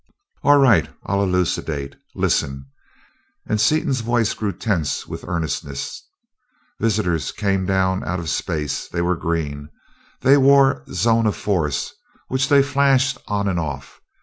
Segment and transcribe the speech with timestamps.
[0.41, 1.95] "All right, I'll elucidate.
[2.15, 2.65] Listen!"
[3.45, 6.01] and Seaton's voice grew tense with earnestness.
[6.79, 8.87] "Visitors came down out of space.
[8.87, 9.69] They were green.
[10.21, 11.93] They wore zones of force,
[12.29, 14.01] which they flashed on and off.